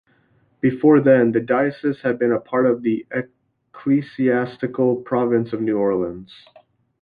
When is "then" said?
0.99-1.31